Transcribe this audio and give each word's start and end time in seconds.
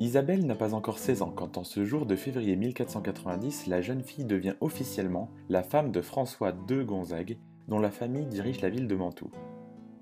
Isabelle 0.00 0.46
n'a 0.46 0.54
pas 0.54 0.74
encore 0.74 1.00
16 1.00 1.22
ans 1.22 1.32
quand 1.34 1.58
en 1.58 1.64
ce 1.64 1.84
jour 1.84 2.06
de 2.06 2.14
février 2.14 2.54
1490, 2.54 3.66
la 3.66 3.80
jeune 3.80 4.04
fille 4.04 4.24
devient 4.24 4.54
officiellement 4.60 5.28
la 5.48 5.64
femme 5.64 5.90
de 5.90 6.00
François 6.00 6.52
de 6.52 6.84
Gonzague, 6.84 7.36
dont 7.66 7.80
la 7.80 7.90
famille 7.90 8.26
dirige 8.26 8.60
la 8.60 8.70
ville 8.70 8.86
de 8.86 8.94
Mantoue. 8.94 9.32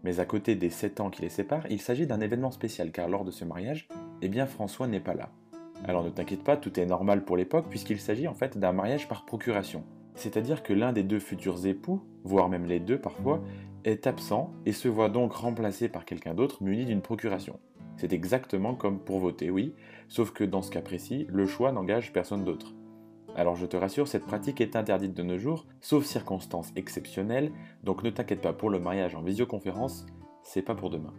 Mais 0.05 0.21
à 0.21 0.27
côté 0.27 0.55
des 0.55 0.69
7 0.69 1.01
ans 1.01 1.09
qui 1.09 1.23
les 1.23 1.31
séparent, 1.31 1.67
il 1.71 1.81
s'agit 1.81 2.07
d'un 2.07 2.21
événement 2.21 2.51
spécial 2.51 2.93
car 2.93 3.09
lors 3.09 3.25
de 3.25 3.31
ce 3.31 3.47
mariage, 3.47 3.89
eh 4.21 4.29
bien 4.29 4.45
François 4.45 4.87
n'est 4.87 5.01
pas 5.01 5.15
là. 5.15 5.31
Alors 5.87 6.05
ne 6.05 6.11
t'inquiète 6.11 6.45
pas, 6.45 6.59
tout 6.59 6.79
est 6.79 6.85
normal 6.85 7.25
pour 7.25 7.39
l'époque 7.39 7.67
puisqu'il 7.71 7.99
s'agit 7.99 8.29
en 8.29 8.35
fait 8.35 8.59
d'un 8.59 8.73
mariage 8.73 9.09
par 9.09 9.25
procuration. 9.25 9.83
C'est-à-dire 10.15 10.63
que 10.63 10.75
l'un 10.75 10.93
des 10.93 11.05
deux 11.05 11.21
futurs 11.21 11.67
époux, 11.67 12.03
voire 12.23 12.51
même 12.51 12.67
les 12.67 12.81
deux 12.81 12.99
parfois, 12.99 13.43
est 13.87 14.07
absent 14.07 14.53
et 14.67 14.73
se 14.73 14.89
voit 14.89 15.09
donc 15.09 15.33
remplacé 15.33 15.89
par 15.89 16.05
quelqu'un 16.05 16.35
d'autre 16.35 16.63
muni 16.63 16.85
d'une 16.85 17.01
procuration. 17.01 17.61
C'est 17.97 18.13
exactement 18.13 18.75
comme 18.75 18.99
pour 18.99 19.21
voter, 19.21 19.49
oui, 19.49 19.75
sauf 20.09 20.33
que 20.33 20.45
dans 20.45 20.61
ce 20.61 20.71
cas 20.71 20.83
précis, 20.83 21.27
le 21.31 21.47
choix 21.47 21.73
n'engage 21.73 22.13
personne 22.13 22.45
d'autre. 22.45 22.75
Alors 23.37 23.55
je 23.55 23.65
te 23.65 23.77
rassure, 23.77 24.09
cette 24.09 24.27
pratique 24.27 24.61
est 24.61 24.77
interdite 24.77 25.15
de 25.15 25.23
nos 25.23 25.39
jours, 25.39 25.67
sauf 25.81 26.05
circonstances 26.05 26.73
exceptionnelles, 26.75 27.53
donc 27.85 28.03
ne 28.03 28.11
t'inquiète 28.11 28.41
pas 28.41 28.53
pour 28.53 28.71
le 28.71 28.81
mariage 28.81 29.15
en 29.15 29.23
visioconférence, 29.23 30.05
c'est 30.43 30.63
pas 30.63 30.75
pour 30.75 30.91
demain. 30.91 31.15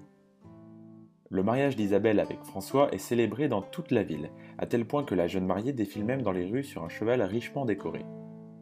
Le 1.30 1.44
mariage 1.44 1.76
d'Isabelle 1.76 2.20
avec 2.20 2.44
François 2.44 2.94
est 2.94 2.99
célébré 2.99 3.48
dans 3.48 3.62
toute 3.62 3.91
la 3.91 4.04
ville, 4.04 4.30
à 4.58 4.66
tel 4.66 4.86
point 4.86 5.04
que 5.04 5.16
la 5.16 5.27
jeune 5.27 5.46
mariée 5.46 5.74
défile 5.74 6.05
même 6.05 6.22
dans 6.22 6.32
les 6.32 6.46
rues 6.46 6.63
sur 6.63 6.84
un 6.84 6.90
cheval 6.90 7.22
richement 7.22 7.66
décoré. 7.66 8.05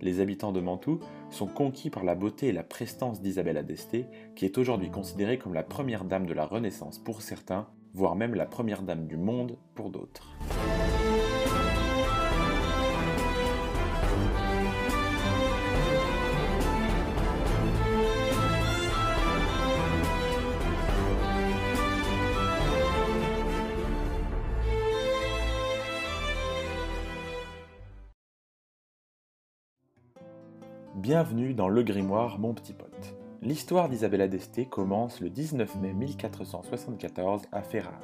Les 0.05 0.19
habitants 0.19 0.51
de 0.51 0.61
Mantoue 0.61 0.99
sont 1.31 1.47
conquis 1.47 1.89
par 1.89 2.03
la 2.03 2.13
beauté 2.13 2.49
et 2.49 2.51
la 2.51 2.61
prestance 2.61 3.21
d'Isabelle 3.21 3.57
Adesté, 3.57 4.05
qui 4.35 4.45
est 4.45 4.59
aujourd'hui 4.59 4.91
considérée 4.91 5.39
comme 5.39 5.55
la 5.55 5.63
première 5.63 6.05
dame 6.05 6.27
de 6.27 6.33
la 6.35 6.45
Renaissance 6.45 6.99
pour 6.99 7.23
certains, 7.23 7.65
voire 7.95 8.15
même 8.15 8.35
la 8.35 8.45
première 8.45 8.83
dame 8.83 9.07
du 9.07 9.17
monde 9.17 9.57
pour 9.73 9.89
d'autres. 9.89 10.37
Bienvenue 31.05 31.53
dans 31.53 31.69
Le 31.69 31.83
Grimoire, 31.83 32.39
mon 32.39 32.55
petit 32.55 32.73
pote. 32.73 33.15
L'histoire 33.43 33.89
d'Isabella 33.89 34.27
d'Este 34.27 34.67
commence 34.69 35.21
le 35.21 35.29
19 35.29 35.75
mai 35.75 35.93
1474 35.93 37.43
à 37.51 37.61
Ferrare. 37.61 38.01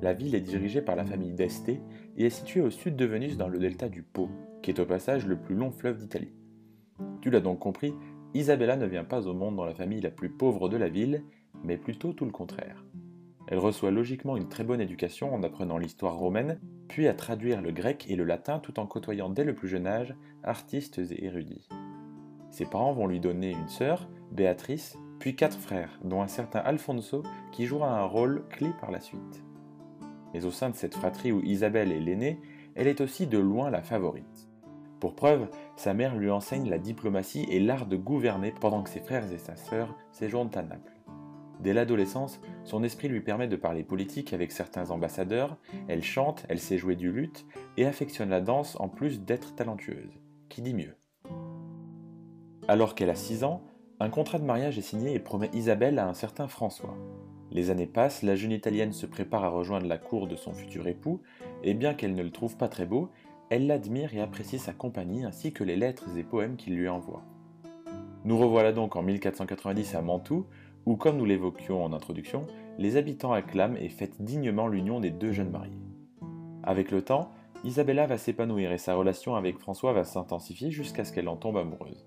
La 0.00 0.12
ville 0.12 0.36
est 0.36 0.40
dirigée 0.40 0.80
par 0.80 0.94
la 0.94 1.04
famille 1.04 1.32
d'Este 1.32 1.70
et 1.70 1.80
est 2.16 2.30
située 2.30 2.60
au 2.60 2.70
sud 2.70 2.94
de 2.94 3.04
Venise 3.04 3.36
dans 3.36 3.48
le 3.48 3.58
delta 3.58 3.88
du 3.88 4.04
Pô, 4.04 4.28
qui 4.62 4.70
est 4.70 4.78
au 4.78 4.86
passage 4.86 5.26
le 5.26 5.34
plus 5.34 5.56
long 5.56 5.72
fleuve 5.72 5.98
d'Italie. 5.98 6.30
Tu 7.20 7.30
l'as 7.30 7.40
donc 7.40 7.58
compris, 7.58 7.92
Isabella 8.32 8.76
ne 8.76 8.86
vient 8.86 9.02
pas 9.02 9.26
au 9.26 9.34
monde 9.34 9.56
dans 9.56 9.64
la 9.64 9.74
famille 9.74 10.00
la 10.00 10.12
plus 10.12 10.30
pauvre 10.30 10.68
de 10.68 10.76
la 10.76 10.88
ville, 10.88 11.24
mais 11.64 11.78
plutôt 11.78 12.12
tout 12.12 12.26
le 12.26 12.30
contraire. 12.30 12.84
Elle 13.48 13.58
reçoit 13.58 13.90
logiquement 13.90 14.36
une 14.36 14.48
très 14.48 14.62
bonne 14.62 14.80
éducation 14.80 15.34
en 15.34 15.42
apprenant 15.42 15.78
l'histoire 15.78 16.14
romaine, 16.14 16.60
puis 16.86 17.08
à 17.08 17.14
traduire 17.14 17.60
le 17.60 17.72
grec 17.72 18.06
et 18.08 18.14
le 18.14 18.22
latin 18.22 18.60
tout 18.60 18.78
en 18.78 18.86
côtoyant 18.86 19.30
dès 19.30 19.42
le 19.42 19.56
plus 19.56 19.66
jeune 19.66 19.88
âge 19.88 20.14
artistes 20.44 21.00
et 21.10 21.24
érudits. 21.24 21.68
Ses 22.54 22.66
parents 22.66 22.92
vont 22.92 23.08
lui 23.08 23.18
donner 23.18 23.50
une 23.50 23.66
sœur, 23.66 24.08
Béatrice, 24.30 24.96
puis 25.18 25.34
quatre 25.34 25.58
frères, 25.58 25.98
dont 26.04 26.22
un 26.22 26.28
certain 26.28 26.60
Alfonso 26.60 27.24
qui 27.50 27.66
jouera 27.66 27.98
un 28.00 28.04
rôle 28.04 28.44
clé 28.48 28.70
par 28.80 28.92
la 28.92 29.00
suite. 29.00 29.42
Mais 30.32 30.44
au 30.44 30.52
sein 30.52 30.70
de 30.70 30.76
cette 30.76 30.94
fratrie 30.94 31.32
où 31.32 31.42
Isabelle 31.42 31.90
est 31.90 31.98
l'aînée, 31.98 32.40
elle 32.76 32.86
est 32.86 33.00
aussi 33.00 33.26
de 33.26 33.38
loin 33.38 33.70
la 33.70 33.82
favorite. 33.82 34.48
Pour 35.00 35.16
preuve, 35.16 35.48
sa 35.74 35.94
mère 35.94 36.14
lui 36.14 36.30
enseigne 36.30 36.70
la 36.70 36.78
diplomatie 36.78 37.44
et 37.50 37.58
l'art 37.58 37.86
de 37.86 37.96
gouverner 37.96 38.54
pendant 38.60 38.84
que 38.84 38.90
ses 38.90 39.00
frères 39.00 39.32
et 39.32 39.38
sa 39.38 39.56
sœur 39.56 39.92
séjournent 40.12 40.54
à 40.54 40.62
Naples. 40.62 41.00
Dès 41.58 41.72
l'adolescence, 41.72 42.40
son 42.62 42.84
esprit 42.84 43.08
lui 43.08 43.20
permet 43.20 43.48
de 43.48 43.56
parler 43.56 43.82
politique 43.82 44.32
avec 44.32 44.52
certains 44.52 44.92
ambassadeurs, 44.92 45.56
elle 45.88 46.04
chante, 46.04 46.46
elle 46.48 46.60
sait 46.60 46.78
jouer 46.78 46.94
du 46.94 47.10
luth 47.10 47.46
et 47.76 47.84
affectionne 47.84 48.30
la 48.30 48.40
danse 48.40 48.76
en 48.78 48.88
plus 48.88 49.22
d'être 49.22 49.56
talentueuse. 49.56 50.20
Qui 50.48 50.62
dit 50.62 50.74
mieux? 50.74 50.94
Alors 52.68 52.94
qu'elle 52.94 53.10
a 53.10 53.14
6 53.14 53.44
ans, 53.44 53.62
un 54.00 54.08
contrat 54.08 54.38
de 54.38 54.44
mariage 54.44 54.78
est 54.78 54.82
signé 54.82 55.14
et 55.14 55.18
promet 55.18 55.50
Isabelle 55.52 55.98
à 55.98 56.08
un 56.08 56.14
certain 56.14 56.48
François. 56.48 56.96
Les 57.50 57.70
années 57.70 57.86
passent, 57.86 58.22
la 58.22 58.36
jeune 58.36 58.52
Italienne 58.52 58.92
se 58.92 59.06
prépare 59.06 59.44
à 59.44 59.48
rejoindre 59.48 59.86
la 59.86 59.98
cour 59.98 60.26
de 60.26 60.34
son 60.34 60.52
futur 60.52 60.88
époux, 60.88 61.20
et 61.62 61.74
bien 61.74 61.94
qu'elle 61.94 62.14
ne 62.14 62.22
le 62.22 62.30
trouve 62.30 62.56
pas 62.56 62.68
très 62.68 62.86
beau, 62.86 63.10
elle 63.50 63.66
l'admire 63.66 64.14
et 64.14 64.20
apprécie 64.20 64.58
sa 64.58 64.72
compagnie 64.72 65.24
ainsi 65.24 65.52
que 65.52 65.62
les 65.62 65.76
lettres 65.76 66.16
et 66.16 66.24
poèmes 66.24 66.56
qu'il 66.56 66.74
lui 66.74 66.88
envoie. 66.88 67.22
Nous 68.24 68.38
revoilà 68.38 68.72
donc 68.72 68.96
en 68.96 69.02
1490 69.02 69.94
à 69.94 70.02
Mantoue, 70.02 70.46
où, 70.86 70.96
comme 70.96 71.18
nous 71.18 71.24
l'évoquions 71.24 71.84
en 71.84 71.92
introduction, 71.92 72.46
les 72.78 72.96
habitants 72.96 73.32
acclament 73.32 73.76
et 73.76 73.88
fêtent 73.88 74.22
dignement 74.22 74.66
l'union 74.66 74.98
des 74.98 75.10
deux 75.10 75.32
jeunes 75.32 75.50
mariés. 75.50 75.78
Avec 76.62 76.90
le 76.90 77.02
temps, 77.02 77.30
Isabella 77.62 78.06
va 78.06 78.18
s'épanouir 78.18 78.72
et 78.72 78.78
sa 78.78 78.94
relation 78.94 79.36
avec 79.36 79.58
François 79.58 79.92
va 79.92 80.04
s'intensifier 80.04 80.70
jusqu'à 80.70 81.04
ce 81.04 81.12
qu'elle 81.12 81.28
en 81.28 81.36
tombe 81.36 81.58
amoureuse. 81.58 82.04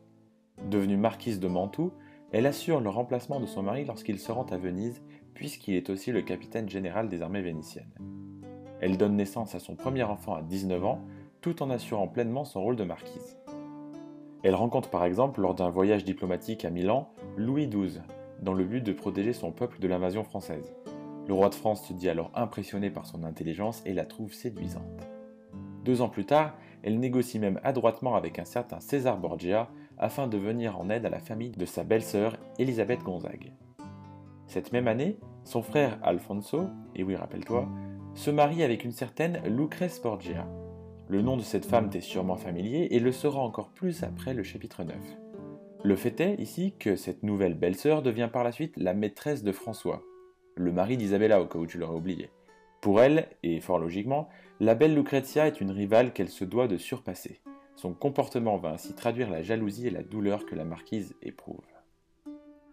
Devenue 0.69 0.97
marquise 0.97 1.39
de 1.39 1.47
Mantoue, 1.47 1.93
elle 2.33 2.45
assure 2.45 2.81
le 2.81 2.89
remplacement 2.89 3.39
de 3.39 3.45
son 3.45 3.63
mari 3.63 3.85
lorsqu'il 3.85 4.19
se 4.19 4.33
rend 4.33 4.45
à 4.51 4.57
Venise, 4.57 5.01
puisqu'il 5.33 5.75
est 5.75 5.89
aussi 5.89 6.11
le 6.11 6.21
capitaine 6.21 6.67
général 6.67 7.07
des 7.07 7.21
armées 7.21 7.41
vénitiennes. 7.41 7.93
Elle 8.81 8.97
donne 8.97 9.15
naissance 9.15 9.55
à 9.55 9.59
son 9.59 9.75
premier 9.75 10.03
enfant 10.03 10.35
à 10.35 10.41
19 10.41 10.83
ans, 10.83 10.99
tout 11.39 11.63
en 11.63 11.69
assurant 11.69 12.09
pleinement 12.09 12.43
son 12.43 12.61
rôle 12.61 12.75
de 12.75 12.83
marquise. 12.83 13.37
Elle 14.43 14.55
rencontre 14.55 14.89
par 14.89 15.05
exemple, 15.05 15.39
lors 15.39 15.55
d'un 15.55 15.69
voyage 15.69 16.03
diplomatique 16.03 16.65
à 16.65 16.69
Milan, 16.69 17.13
Louis 17.37 17.67
XII, 17.67 18.01
dans 18.41 18.53
le 18.53 18.65
but 18.65 18.83
de 18.83 18.91
protéger 18.91 19.31
son 19.31 19.53
peuple 19.53 19.79
de 19.79 19.87
l'invasion 19.87 20.25
française. 20.25 20.75
Le 21.29 21.33
roi 21.33 21.47
de 21.47 21.55
France 21.55 21.87
se 21.87 21.93
dit 21.93 22.09
alors 22.09 22.31
impressionné 22.35 22.89
par 22.89 23.05
son 23.05 23.23
intelligence 23.23 23.81
et 23.85 23.93
la 23.93 24.05
trouve 24.05 24.33
séduisante. 24.33 25.07
Deux 25.85 26.01
ans 26.01 26.09
plus 26.09 26.25
tard, 26.25 26.55
elle 26.83 26.99
négocie 26.99 27.39
même 27.39 27.61
adroitement 27.63 28.15
avec 28.15 28.37
un 28.37 28.45
certain 28.45 28.81
César 28.81 29.17
Borgia 29.17 29.69
afin 29.97 30.27
de 30.27 30.37
venir 30.37 30.79
en 30.79 30.89
aide 30.89 31.05
à 31.05 31.09
la 31.09 31.19
famille 31.19 31.51
de 31.51 31.65
sa 31.65 31.83
belle-sœur 31.83 32.37
Elisabeth 32.59 33.03
Gonzague. 33.03 33.51
Cette 34.47 34.71
même 34.71 34.87
année, 34.87 35.17
son 35.43 35.61
frère 35.61 35.99
Alfonso, 36.03 36.67
et 36.95 37.03
oui 37.03 37.15
rappelle-toi, 37.15 37.67
se 38.15 38.31
marie 38.31 38.63
avec 38.63 38.83
une 38.83 38.91
certaine 38.91 39.41
Lucrece 39.45 40.01
Borgia. 40.01 40.47
Le 41.09 41.21
nom 41.21 41.37
de 41.37 41.41
cette 41.41 41.65
femme 41.65 41.89
t'est 41.89 42.01
sûrement 42.01 42.37
familier 42.37 42.87
et 42.91 42.99
le 42.99 43.11
sera 43.11 43.39
encore 43.39 43.69
plus 43.69 44.03
après 44.03 44.33
le 44.33 44.43
chapitre 44.43 44.83
9. 44.83 44.95
Le 45.83 45.95
fait 45.95 46.19
est 46.19 46.35
ici 46.41 46.73
que 46.77 46.95
cette 46.95 47.23
nouvelle 47.23 47.53
belle-sœur 47.53 48.01
devient 48.01 48.29
par 48.31 48.43
la 48.43 48.51
suite 48.51 48.75
la 48.77 48.93
maîtresse 48.93 49.43
de 49.43 49.51
François, 49.51 50.01
le 50.55 50.71
mari 50.71 50.97
d'Isabella 50.97 51.41
au 51.41 51.45
cas 51.45 51.59
où 51.59 51.67
tu 51.67 51.77
l'aurais 51.77 51.95
oublié. 51.95 52.29
Pour 52.81 53.01
elle, 53.01 53.27
et 53.43 53.59
fort 53.59 53.79
logiquement, 53.79 54.29
la 54.59 54.75
belle 54.75 54.95
Lucrezia 54.95 55.47
est 55.47 55.61
une 55.61 55.71
rivale 55.71 56.13
qu'elle 56.13 56.29
se 56.29 56.45
doit 56.45 56.67
de 56.67 56.77
surpasser. 56.77 57.41
Son 57.77 57.93
comportement 57.93 58.57
va 58.57 58.71
ainsi 58.71 58.95
traduire 58.95 59.29
la 59.29 59.43
jalousie 59.43 59.85
et 59.85 59.91
la 59.91 60.01
douleur 60.01 60.47
que 60.47 60.55
la 60.55 60.65
marquise 60.65 61.13
éprouve. 61.21 61.61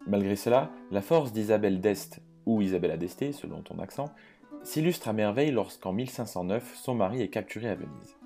Malgré 0.07 0.35
cela, 0.35 0.71
la 0.91 1.03
force 1.03 1.31
d'Isabelle 1.31 1.83
d'Este, 1.83 2.23
ou 2.47 2.63
Isabella 2.63 2.97
d'Este 2.97 3.33
selon 3.33 3.61
ton 3.61 3.79
accent, 3.81 4.07
s'illustre 4.63 5.09
à 5.09 5.13
merveille 5.13 5.51
lorsqu'en 5.51 5.93
1509 5.93 6.75
son 6.75 6.95
mari 6.95 7.21
est 7.21 7.29
capturé 7.29 7.69
à 7.69 7.75
Venise. 7.75 8.17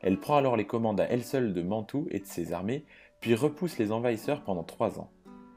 Elle 0.00 0.20
prend 0.20 0.36
alors 0.36 0.56
les 0.56 0.66
commandes 0.66 1.00
à 1.00 1.08
elle 1.10 1.24
seule 1.24 1.52
de 1.52 1.62
Mantoue 1.62 2.06
et 2.12 2.20
de 2.20 2.24
ses 2.24 2.52
armées, 2.52 2.84
puis 3.20 3.34
repousse 3.34 3.76
les 3.78 3.90
envahisseurs 3.90 4.44
pendant 4.44 4.62
trois 4.62 5.00
ans. 5.00 5.10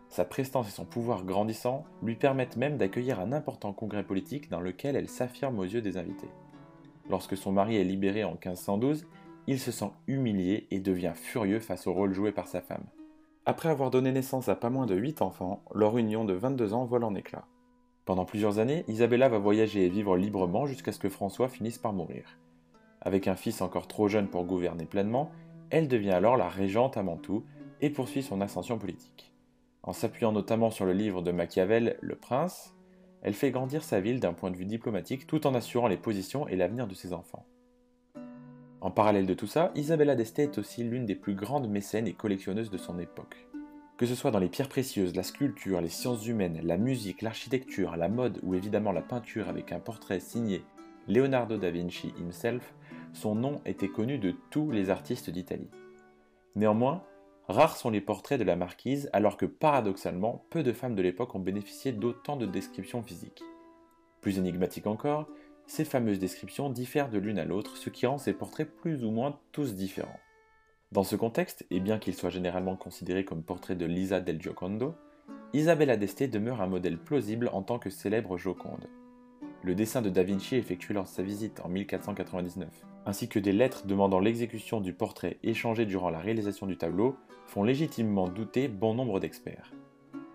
Sa 0.10 0.26
prestance 0.26 0.68
et 0.68 0.72
son 0.72 0.86
pouvoir 0.86 1.26
grandissant 1.26 1.86
lui 2.02 2.16
permettent 2.16 2.58
même 2.58 2.78
d'accueillir 2.78 3.20
un 3.20 3.34
important 3.34 3.72
congrès 3.72 4.04
politique 4.04 4.50
dans 4.50 4.60
lequel 4.60 4.96
elle 4.96 5.10
s'affirme 5.10 5.60
aux 5.60 5.64
yeux 5.64 5.82
des 5.82 5.98
invités. 5.98 6.30
Lorsque 7.08 7.38
son 7.38 7.52
mari 7.52 7.76
est 7.76 7.84
libéré 7.84 8.24
en 8.24 8.32
1512, 8.32 9.06
il 9.48 9.60
se 9.60 9.72
sent 9.72 9.92
humilié 10.08 10.68
et 10.72 10.80
devient 10.80 11.14
furieux 11.16 11.60
face 11.60 11.88
au 11.88 11.94
rôle 11.94 12.14
joué 12.14 12.32
par 12.32 12.48
sa 12.48 12.62
femme. 12.62 12.86
Après 13.46 13.70
avoir 13.70 13.90
donné 13.90 14.12
naissance 14.12 14.50
à 14.50 14.56
pas 14.56 14.70
moins 14.70 14.86
de 14.86 14.96
8 14.96 15.22
enfants, 15.22 15.64
leur 15.74 15.98
union 15.98 16.26
de 16.26 16.34
22 16.34 16.74
ans 16.74 16.86
vole 16.86 17.04
en 17.04 17.16
éclats. 17.16 17.48
Pendant 18.06 18.26
plusieurs 18.26 18.60
années, 18.60 18.86
Isabella 18.88 19.30
va 19.30 19.40
voyager 19.40 19.86
et 19.86 19.90
vivre 19.90 20.16
librement 20.18 20.66
jusqu'à 20.66 20.92
ce 20.92 21.00
que 21.00 21.10
François 21.10 21.50
finisse 21.50 21.78
par 21.78 21.94
mourir. 21.94 22.38
Avec 23.02 23.28
un 23.28 23.36
fils 23.36 23.62
encore 23.62 23.88
trop 23.88 24.08
jeune 24.08 24.28
pour 24.28 24.46
gouverner 24.46 24.86
pleinement, 24.86 25.32
elle 25.72 25.88
devient 25.88 26.12
alors 26.12 26.38
la 26.38 26.50
régente 26.50 26.98
à 26.98 27.04
Mantoue 27.04 27.44
et 27.82 27.90
poursuit 27.90 28.22
son 28.22 28.42
ascension 28.42 28.78
politique. 28.78 29.34
En 29.84 29.94
s'appuyant 29.94 30.32
notamment 30.32 30.70
sur 30.70 30.86
le 30.86 30.94
livre 30.94 31.24
de 31.24 31.32
Machiavel, 31.32 31.98
Le 32.02 32.16
Prince, 32.16 32.76
elle 33.24 33.34
fait 33.34 33.52
grandir 33.52 33.84
sa 33.84 34.00
ville 34.00 34.20
d'un 34.20 34.34
point 34.34 34.52
de 34.52 34.58
vue 34.58 34.66
diplomatique 34.66 35.26
tout 35.26 35.48
en 35.48 35.56
assurant 35.56 35.88
les 35.88 35.98
positions 35.98 36.48
et 36.48 36.56
l'avenir 36.56 36.88
de 36.88 36.94
ses 36.94 37.14
enfants. 37.14 37.46
En 38.82 38.90
parallèle 38.90 39.28
de 39.28 39.36
tout 39.36 39.46
ça, 39.46 39.72
Isabella 39.76 40.16
d'Este 40.16 40.40
est 40.40 40.58
aussi 40.58 40.84
l'une 40.84 41.06
des 41.06 41.14
plus 41.14 41.36
grandes 41.36 41.70
mécènes 41.70 42.08
et 42.08 42.14
collectionneuses 42.14 42.72
de 42.72 42.80
son 42.80 42.98
époque. 42.98 43.48
Que 43.96 44.08
ce 44.08 44.16
soit 44.16 44.32
dans 44.32 44.40
les 44.40 44.50
pierres 44.50 44.70
précieuses, 44.70 45.16
la 45.16 45.22
sculpture, 45.22 45.82
les 45.82 45.88
sciences 45.88 46.26
humaines, 46.26 46.60
la 46.64 46.78
musique, 46.78 47.22
l'architecture, 47.22 47.96
la 47.96 48.10
mode 48.10 48.40
ou 48.42 48.56
évidemment 48.56 48.92
la 48.92 49.04
peinture 49.04 49.50
avec 49.50 49.72
un 49.72 49.80
portrait 49.80 50.20
signé 50.20 50.64
Leonardo 51.08 51.58
da 51.58 51.70
Vinci 51.70 52.12
himself, 52.20 52.74
son 53.14 53.36
nom 53.36 53.62
était 53.68 53.88
connu 53.88 54.18
de 54.18 54.34
tous 54.50 54.72
les 54.72 54.90
artistes 54.90 55.30
d'Italie. 55.30 55.70
Néanmoins, 56.56 57.04
rares 57.48 57.78
sont 57.78 57.92
les 57.92 58.02
portraits 58.02 58.40
de 58.40 58.46
la 58.46 58.56
marquise 58.56 59.12
alors 59.14 59.38
que 59.38 59.46
paradoxalement, 59.46 60.44
peu 60.50 60.64
de 60.64 60.74
femmes 60.74 60.96
de 60.96 61.04
l'époque 61.04 61.36
ont 61.36 61.40
bénéficié 61.40 61.92
d'autant 61.92 62.36
de 62.36 62.48
descriptions 62.48 63.04
physiques. 63.04 63.44
Plus 64.22 64.40
énigmatique 64.40 64.88
encore, 64.88 65.28
ces 65.72 65.86
fameuses 65.86 66.20
descriptions 66.20 66.70
diffèrent 66.70 67.10
de 67.10 67.18
l'une 67.18 67.40
à 67.40 67.46
l'autre, 67.46 67.78
ce 67.78 67.90
qui 67.90 68.06
rend 68.06 68.18
ces 68.18 68.34
portraits 68.34 68.70
plus 68.70 69.06
ou 69.06 69.10
moins 69.10 69.40
tous 69.54 69.74
différents. 69.74 70.20
Dans 70.92 71.06
ce 71.06 71.16
contexte, 71.16 71.66
et 71.72 71.80
bien 71.80 71.98
qu'il 71.98 72.14
soit 72.14 72.30
généralement 72.30 72.76
considéré 72.76 73.24
comme 73.24 73.42
portrait 73.42 73.78
de 73.78 73.86
Lisa 73.86 74.20
del 74.20 74.42
Giocondo, 74.42 74.96
Isabella 75.54 75.96
d'Este 75.96 76.24
demeure 76.24 76.60
un 76.62 76.68
modèle 76.68 76.98
plausible 76.98 77.50
en 77.54 77.62
tant 77.62 77.80
que 77.80 77.90
célèbre 77.90 78.38
Joconde. 78.38 78.90
Le 79.64 79.74
dessin 79.74 80.02
de 80.02 80.10
Da 80.10 80.24
Vinci 80.24 80.58
effectué 80.58 80.94
lors 80.94 81.06
de 81.06 81.10
sa 81.10 81.24
visite 81.24 81.62
en 81.64 81.70
1499, 81.70 82.68
ainsi 83.06 83.30
que 83.30 83.40
des 83.40 83.54
lettres 83.54 83.86
demandant 83.86 84.20
l'exécution 84.20 84.82
du 84.82 84.92
portrait 84.92 85.38
échangé 85.42 85.86
durant 85.86 86.10
la 86.10 86.20
réalisation 86.20 86.68
du 86.68 86.78
tableau, 86.78 87.16
font 87.46 87.64
légitimement 87.64 88.28
douter 88.28 88.68
bon 88.68 88.94
nombre 88.94 89.22
d'experts. 89.22 89.72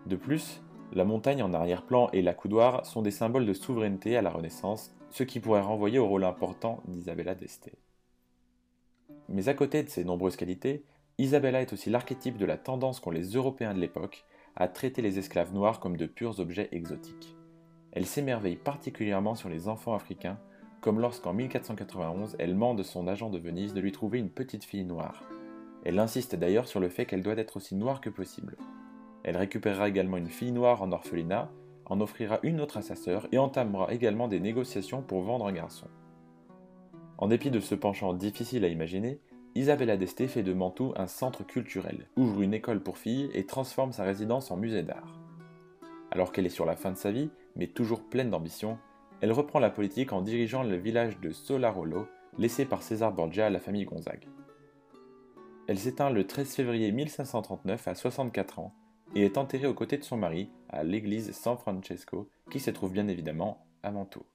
De 0.06 0.16
plus, 0.16 0.62
la 0.94 1.04
montagne 1.04 1.42
en 1.42 1.52
arrière-plan 1.52 2.08
et 2.14 2.22
la 2.22 2.32
coudoir 2.32 2.86
sont 2.86 3.02
des 3.02 3.10
symboles 3.10 3.44
de 3.44 3.52
souveraineté 3.52 4.16
à 4.16 4.22
la 4.22 4.30
Renaissance, 4.30 4.95
ce 5.16 5.22
qui 5.22 5.40
pourrait 5.40 5.62
renvoyer 5.62 5.98
au 5.98 6.06
rôle 6.06 6.24
important 6.24 6.82
d'Isabella 6.88 7.34
d'Este. 7.34 7.70
Mais 9.30 9.48
à 9.48 9.54
côté 9.54 9.82
de 9.82 9.88
ces 9.88 10.04
nombreuses 10.04 10.36
qualités, 10.36 10.84
Isabella 11.16 11.62
est 11.62 11.72
aussi 11.72 11.88
l'archétype 11.88 12.36
de 12.36 12.44
la 12.44 12.58
tendance 12.58 13.00
qu'ont 13.00 13.12
les 13.12 13.28
Européens 13.28 13.72
de 13.72 13.80
l'époque 13.80 14.26
à 14.56 14.68
traiter 14.68 15.00
les 15.00 15.18
esclaves 15.18 15.54
noirs 15.54 15.80
comme 15.80 15.96
de 15.96 16.04
purs 16.04 16.38
objets 16.38 16.68
exotiques. 16.70 17.34
Elle 17.92 18.04
s'émerveille 18.04 18.56
particulièrement 18.56 19.34
sur 19.34 19.48
les 19.48 19.68
enfants 19.68 19.94
africains, 19.94 20.38
comme 20.82 21.00
lorsqu'en 21.00 21.32
1491 21.32 22.36
elle 22.38 22.54
ment 22.54 22.74
de 22.74 22.82
son 22.82 23.08
agent 23.08 23.30
de 23.30 23.38
Venise 23.38 23.72
de 23.72 23.80
lui 23.80 23.92
trouver 23.92 24.18
une 24.18 24.28
petite 24.28 24.64
fille 24.64 24.84
noire. 24.84 25.24
Elle 25.86 25.98
insiste 25.98 26.36
d'ailleurs 26.36 26.68
sur 26.68 26.78
le 26.78 26.90
fait 26.90 27.06
qu'elle 27.06 27.22
doit 27.22 27.38
être 27.38 27.56
aussi 27.56 27.74
noire 27.74 28.02
que 28.02 28.10
possible. 28.10 28.58
Elle 29.22 29.38
récupérera 29.38 29.88
également 29.88 30.18
une 30.18 30.28
fille 30.28 30.52
noire 30.52 30.82
en 30.82 30.92
orphelinat, 30.92 31.50
en 31.86 32.00
offrira 32.00 32.40
une 32.42 32.60
autre 32.60 32.76
à 32.76 32.82
sa 32.82 32.96
sœur 32.96 33.26
et 33.32 33.38
entamera 33.38 33.92
également 33.92 34.28
des 34.28 34.40
négociations 34.40 35.02
pour 35.02 35.22
vendre 35.22 35.46
un 35.46 35.52
garçon. 35.52 35.88
En 37.18 37.28
dépit 37.28 37.50
de 37.50 37.60
ce 37.60 37.74
penchant 37.74 38.12
difficile 38.12 38.64
à 38.64 38.68
imaginer, 38.68 39.20
Isabella 39.54 39.96
d'Este 39.96 40.26
fait 40.26 40.42
de 40.42 40.52
Mantoue 40.52 40.92
un 40.96 41.06
centre 41.06 41.46
culturel, 41.46 42.08
ouvre 42.16 42.42
une 42.42 42.52
école 42.52 42.82
pour 42.82 42.98
filles 42.98 43.30
et 43.32 43.46
transforme 43.46 43.92
sa 43.92 44.04
résidence 44.04 44.50
en 44.50 44.56
musée 44.56 44.82
d'art. 44.82 45.18
Alors 46.10 46.30
qu'elle 46.30 46.44
est 46.44 46.50
sur 46.50 46.66
la 46.66 46.76
fin 46.76 46.90
de 46.90 46.96
sa 46.96 47.10
vie, 47.10 47.30
mais 47.54 47.68
toujours 47.68 48.02
pleine 48.02 48.30
d'ambition, 48.30 48.78
elle 49.22 49.32
reprend 49.32 49.58
la 49.58 49.70
politique 49.70 50.12
en 50.12 50.20
dirigeant 50.20 50.62
le 50.62 50.76
village 50.76 51.18
de 51.20 51.30
Solarolo, 51.30 52.06
laissé 52.36 52.66
par 52.66 52.82
César 52.82 53.12
Borgia 53.12 53.46
à 53.46 53.50
la 53.50 53.60
famille 53.60 53.86
Gonzague. 53.86 54.28
Elle 55.68 55.78
s'éteint 55.78 56.10
le 56.10 56.26
13 56.26 56.54
février 56.54 56.92
1539 56.92 57.88
à 57.88 57.94
64 57.94 58.58
ans 58.58 58.74
et 59.14 59.24
est 59.24 59.38
enterrée 59.38 59.66
aux 59.66 59.74
côtés 59.74 59.98
de 59.98 60.04
son 60.04 60.16
mari 60.16 60.50
à 60.68 60.84
l'église 60.84 61.32
San 61.32 61.56
Francesco, 61.56 62.28
qui 62.50 62.60
se 62.60 62.70
trouve 62.70 62.92
bien 62.92 63.08
évidemment 63.08 63.66
à 63.82 63.90
Mantoue. 63.90 64.26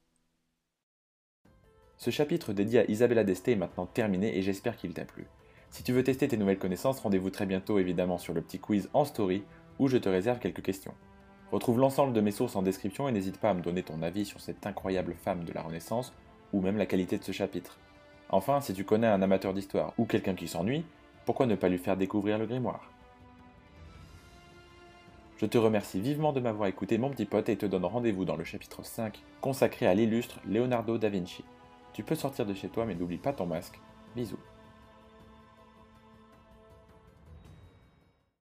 Ce 1.98 2.10
chapitre 2.10 2.54
dédié 2.54 2.80
à 2.80 2.90
Isabella 2.90 3.24
d'Este 3.24 3.50
est 3.50 3.56
maintenant 3.56 3.86
terminé 3.86 4.38
et 4.38 4.42
j'espère 4.42 4.76
qu'il 4.76 4.94
t'a 4.94 5.06
plu. 5.06 5.28
Si 5.70 5.84
tu 5.84 5.94
veux 5.94 6.04
tester 6.04 6.28
tes 6.28 6.38
nouvelles 6.38 6.58
connaissances, 6.58 7.00
rendez-vous 7.00 7.30
très 7.30 7.46
bientôt 7.46 7.80
évidemment 7.80 8.18
sur 8.18 8.34
le 8.34 8.42
petit 8.42 8.60
quiz 8.60 8.90
en 8.94 9.06
story 9.06 9.44
où 9.78 9.88
je 9.88 9.98
te 9.98 10.10
réserve 10.10 10.40
quelques 10.40 10.64
questions. 10.64 10.96
Retrouve 11.52 11.80
l'ensemble 11.80 12.14
de 12.14 12.22
mes 12.22 12.32
sources 12.32 12.56
en 12.56 12.62
description 12.62 13.08
et 13.08 13.12
n'hésite 13.12 13.38
pas 13.38 13.52
à 13.52 13.54
me 13.54 13.62
donner 13.62 13.84
ton 13.84 14.02
avis 14.02 14.26
sur 14.26 14.40
cette 14.40 14.66
incroyable 14.66 15.16
femme 15.16 15.44
de 15.44 15.54
la 15.54 15.62
Renaissance 15.62 16.14
ou 16.54 16.62
même 16.62 16.78
la 16.78 16.86
qualité 16.86 17.18
de 17.18 17.24
ce 17.24 17.32
chapitre. 17.32 17.78
Enfin, 18.30 18.62
si 18.62 18.74
tu 18.74 18.86
connais 18.86 19.08
un 19.08 19.22
amateur 19.22 19.54
d'histoire 19.54 19.94
ou 19.98 20.06
quelqu'un 20.06 20.34
qui 20.34 20.48
s'ennuie, 20.48 20.86
pourquoi 21.26 21.46
ne 21.46 21.56
pas 21.56 21.70
lui 21.70 21.78
faire 21.78 21.98
découvrir 21.98 22.38
le 22.38 22.48
grimoire? 22.48 22.90
Je 25.42 25.48
te 25.48 25.58
remercie 25.58 26.00
vivement 26.00 26.34
de 26.34 26.40
m'avoir 26.40 26.70
écouté 26.70 27.00
mon 27.00 27.10
petit 27.10 27.26
pote 27.26 27.50
et 27.50 27.58
te 27.58 27.66
donne 27.66 27.84
rendez-vous 27.84 28.26
dans 28.26 28.36
le 28.36 28.44
chapitre 28.44 28.86
5 28.86 29.24
consacré 29.42 29.88
à 29.88 29.96
l'illustre 29.96 30.40
Leonardo 30.48 31.00
da 31.00 31.10
Vinci. 31.10 31.44
Tu 31.94 32.04
peux 32.04 32.14
sortir 32.14 32.46
de 32.46 32.54
chez 32.54 32.70
toi 32.70 32.86
mais 32.86 32.94
n'oublie 32.94 33.18
pas 33.18 33.34
ton 33.34 33.48
masque. 33.48 33.80
Bisous. 34.16 34.38